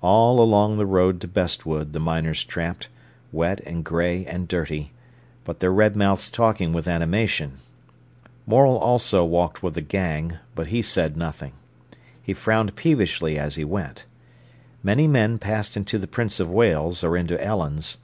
All 0.00 0.40
along 0.40 0.76
the 0.78 0.86
road 0.86 1.20
to 1.20 1.28
Bestwood 1.28 1.92
the 1.92 2.00
miners 2.00 2.42
tramped, 2.42 2.88
wet 3.30 3.60
and 3.60 3.84
grey 3.84 4.26
and 4.26 4.48
dirty, 4.48 4.90
but 5.44 5.60
their 5.60 5.70
red 5.72 5.94
mouths 5.94 6.30
talking 6.30 6.72
with 6.72 6.88
animation. 6.88 7.60
Morel 8.44 8.76
also 8.76 9.24
walked 9.24 9.62
with 9.62 9.76
a 9.76 9.80
gang, 9.80 10.38
but 10.56 10.66
he 10.74 10.82
said 10.82 11.16
nothing. 11.16 11.52
He 12.20 12.34
frowned 12.34 12.74
peevishly 12.74 13.38
as 13.38 13.54
he 13.54 13.64
went. 13.64 14.04
Many 14.82 15.06
men 15.06 15.38
passed 15.38 15.76
into 15.76 15.96
the 15.96 16.08
Prince 16.08 16.40
of 16.40 16.50
Wales 16.50 17.04
or 17.04 17.16
into 17.16 17.40
Ellen's. 17.40 17.98